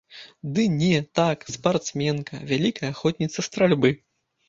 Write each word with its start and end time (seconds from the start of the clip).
Ды 0.55 0.63
не, 0.77 0.95
так, 1.19 1.45
спартсменка, 1.57 2.43
вялікая 2.55 2.91
ахвотніца 2.97 3.49
стральбы. 3.53 3.97